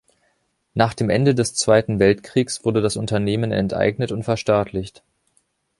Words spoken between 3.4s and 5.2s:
enteignet und verstaatlicht.